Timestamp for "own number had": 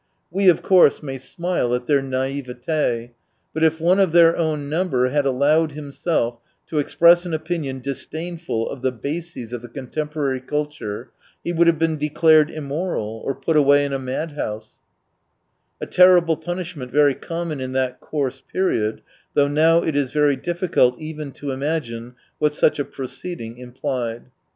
4.35-5.27